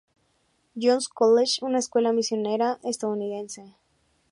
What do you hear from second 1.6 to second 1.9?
una